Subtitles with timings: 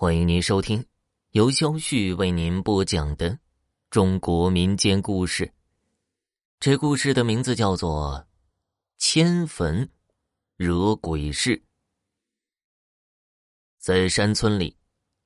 [0.00, 0.86] 欢迎您收听
[1.32, 3.36] 由肖旭为您播讲的
[3.90, 5.52] 中国民间故事。
[6.60, 8.14] 这故事的名字叫做
[8.96, 9.90] 《迁坟
[10.56, 11.56] 惹鬼事》。
[13.80, 14.76] 在山村里，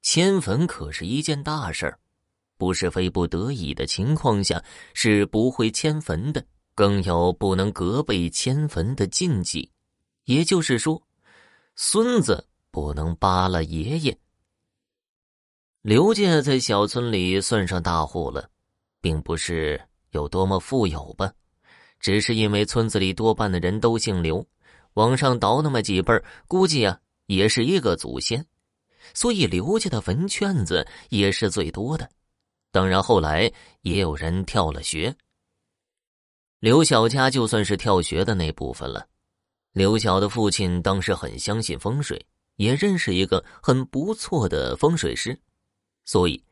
[0.00, 1.98] 迁坟可是一件大事儿，
[2.56, 4.64] 不是非不得已的情况下
[4.94, 6.42] 是不会迁坟的，
[6.74, 9.70] 更有不能隔辈迁坟的禁忌。
[10.24, 11.06] 也就是说，
[11.76, 14.18] 孙子不能扒了爷爷。
[15.82, 18.48] 刘家在小村里算上大户了，
[19.00, 19.80] 并不是
[20.12, 21.32] 有多么富有吧，
[21.98, 24.46] 只是因为村子里多半的人都姓刘，
[24.94, 26.14] 往上倒那么几辈
[26.46, 28.46] 估计啊也是一个祖先，
[29.12, 32.08] 所以刘家的坟圈子也是最多的。
[32.70, 35.12] 当然后来也有人跳了学。
[36.60, 39.04] 刘小家就算是跳学的那部分了。
[39.72, 42.24] 刘晓的父亲当时很相信风水，
[42.54, 45.36] 也认识一个很不错的风水师。
[46.04, 46.42] 所以，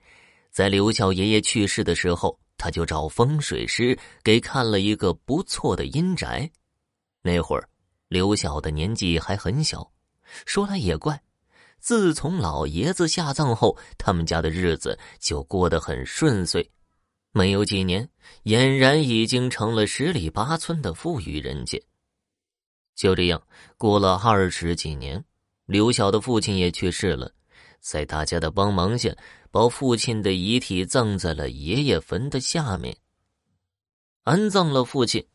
[0.51, 6.51] 在刘晓爷爷去世的时候，他就找风水师给看了一个不错的阴宅。
[7.23, 7.69] 那会儿，
[8.09, 9.91] 刘晓的年纪还很小。
[10.47, 11.21] 说来也怪，
[11.81, 16.71] 自从老爷子下葬后，他们家的日子就过得很顺遂。
[17.33, 18.09] 没有几年，
[18.45, 21.81] 俨然已经成了十里八村的富裕人家。
[22.95, 23.43] 就这样
[23.77, 25.25] 过了二十几年，
[25.67, 27.33] 刘晓的父亲也去世了。
[27.81, 29.15] 在大家的帮忙下，
[29.51, 32.97] 把父亲的遗体葬在了爷爷坟的下面。
[34.25, 35.27] 安葬了父亲，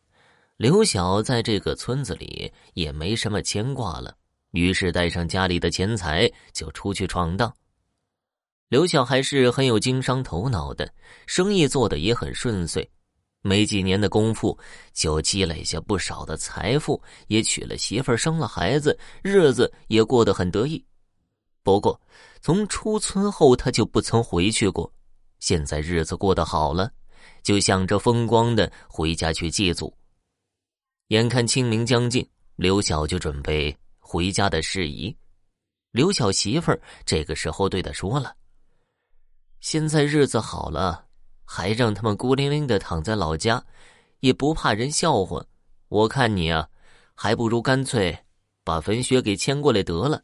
[0.58, 4.16] 刘晓在这个村子里也没什么牵挂了，
[4.52, 7.54] 于是带上家里的钱财就出去闯荡。
[8.70, 10.92] 刘晓还是很有经商头脑的，
[11.28, 12.88] 生意做得也很顺遂，
[13.42, 14.58] 没几年的功夫
[14.94, 20.84] 就积累下不少的财富，也娶了媳妇生了孩子，日子也过得很得意。
[21.66, 22.00] 不过，
[22.42, 24.94] 从出村后他就不曾回去过。
[25.40, 26.92] 现在日子过得好了，
[27.42, 29.92] 就想着风光的回家去祭祖。
[31.08, 35.18] 眼看清明将近，刘晓就准备回家的事宜。
[35.90, 38.36] 刘晓媳妇儿这个时候对他说了
[39.60, 41.08] ：“现在日子好了，
[41.46, 43.66] 还让他们孤零零的躺在老家，
[44.20, 45.44] 也不怕人笑话。
[45.88, 46.70] 我看你啊，
[47.16, 48.16] 还不如干脆
[48.64, 50.22] 把坟穴给迁过来得了。”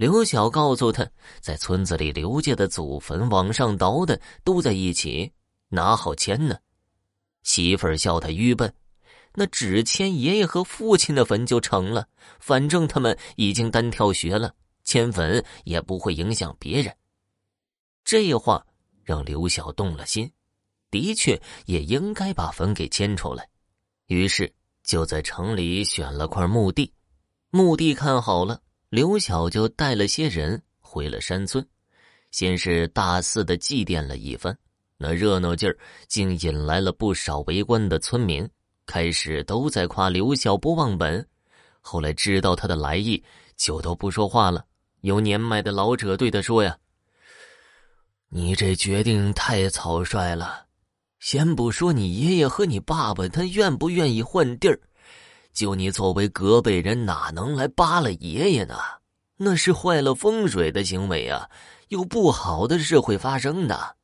[0.00, 1.06] 刘晓告诉他，
[1.42, 5.30] 在村子里刘家的祖坟往上倒的都在一起，
[5.68, 6.56] 哪好迁呢？
[7.42, 8.72] 媳妇儿笑他愚笨，
[9.34, 12.08] 那只迁爷爷和父亲的坟就成了。
[12.38, 16.96] 反正他们已经单挑学了，迁坟也不会影响别人。
[18.02, 18.66] 这话
[19.04, 20.32] 让刘晓动了心，
[20.90, 23.46] 的确也应该把坟给迁出来。
[24.06, 24.50] 于是
[24.82, 26.90] 就在城里选了块墓地，
[27.50, 28.62] 墓地看好了。
[28.90, 31.64] 刘晓就带了些人回了山村，
[32.32, 34.52] 先是大肆的祭奠了一番，
[34.98, 35.78] 那热闹劲儿
[36.08, 38.46] 竟引来了不少围观的村民。
[38.86, 41.24] 开始都在夸刘晓不忘本，
[41.80, 43.22] 后来知道他的来意，
[43.56, 44.64] 就都不说话了。
[45.02, 46.76] 有年迈的老者对他说：“呀，
[48.28, 50.66] 你这决定太草率了。
[51.20, 54.80] 先不说你爷爷和你爸爸他愿不愿意换地儿。”
[55.52, 58.76] 就你作为隔辈人，哪能来扒了爷爷呢？
[59.36, 61.48] 那是坏了风水的行为啊！
[61.88, 63.96] 有不好的事会发生的。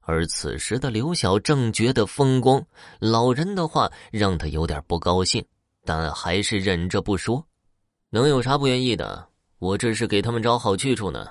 [0.00, 2.64] 而此时的刘晓正觉得风光，
[2.98, 5.44] 老人的话让他有点不高兴，
[5.84, 7.44] 但还是忍着不说。
[8.10, 9.28] 能有啥不愿意的？
[9.58, 11.26] 我这是给他们找好去处呢。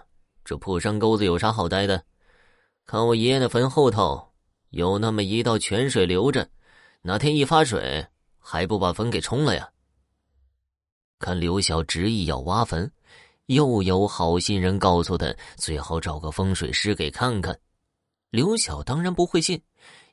[0.46, 2.04] 这破山沟子有啥好待的？
[2.86, 4.34] 看我爷爷的坟后头
[4.70, 6.48] 有那么一道泉水流着，
[7.02, 8.06] 哪天一发水。
[8.50, 9.68] 还不把坟给冲了呀？
[11.20, 12.90] 看刘晓执意要挖坟，
[13.48, 17.60] 又有好心人告诉他最好找个风水师给看看。
[18.30, 19.62] 刘晓当然不会信，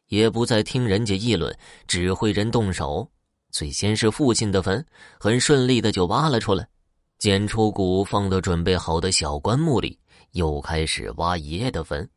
[0.08, 1.56] 也不再听人家议论，
[1.86, 3.08] 指挥人动手。
[3.52, 4.84] 最先是父亲的坟，
[5.20, 6.66] 很顺利的就挖了出来，
[7.20, 9.96] 捡出骨放到准备好的小棺木里，
[10.32, 12.10] 又开始挖爷爷的坟。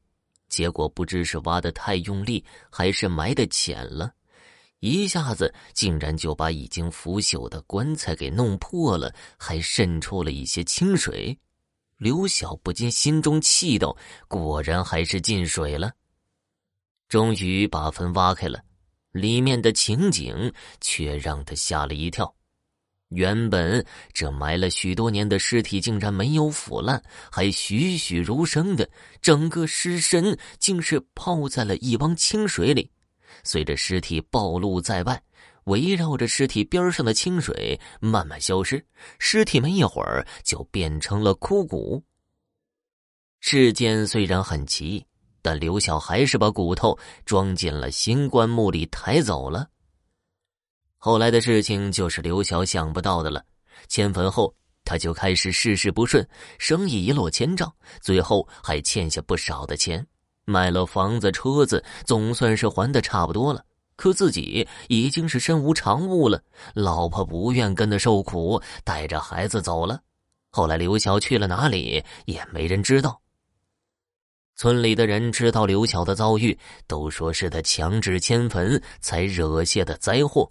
[0.49, 4.11] 结果不知是挖的太用力，还是埋的浅了。
[4.79, 11.37] 一下子竟然就把已经腐朽的棺材给弄破了，还渗出了一些清水。
[11.97, 13.97] 刘晓不禁心中气道
[14.29, 15.91] ：“果然还是进水了。”
[17.09, 18.61] 终于把坟挖开了，
[19.13, 22.31] 里面的情景却让他吓了一跳。
[23.09, 23.83] 原本
[24.13, 27.01] 这埋了许多年的尸体竟然没有腐烂，
[27.31, 28.87] 还栩栩如生的，
[29.21, 32.91] 整个尸身竟是泡在了一汪清水里。
[33.43, 35.21] 随着尸体暴露在外，
[35.65, 38.85] 围绕着尸体边上的清水慢慢消失，
[39.19, 42.03] 尸体没一会儿就变成了枯骨。
[43.39, 45.05] 事件虽然很奇，
[45.41, 49.67] 但刘晓还是把骨头装进了新棺木里抬走了。
[50.97, 53.45] 后来的事情就是刘晓想不到的了。
[53.87, 54.53] 迁坟后，
[54.83, 56.27] 他就开始事事不顺，
[56.57, 57.71] 生意一落千丈，
[58.01, 60.05] 最后还欠下不少的钱，
[60.47, 63.63] 卖了房子车子，总算是还的差不多了。
[63.97, 66.41] 可自己已经是身无长物了，
[66.73, 70.01] 老婆不愿跟他受苦，带着孩子走了。
[70.51, 73.21] 后来刘晓去了哪里，也没人知道。
[74.55, 76.57] 村里的人知道刘晓的遭遇，
[76.87, 80.49] 都说是他强制迁坟才惹下的灾祸。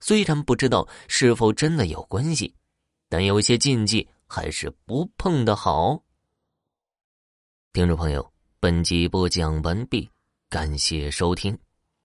[0.00, 2.52] 虽然不知道是否真的有关系，
[3.08, 6.02] 但有些禁忌还是不碰的好。
[7.72, 8.32] 听众朋友，
[8.64, 10.08] 本集播讲完毕，
[10.48, 11.58] 感谢收听。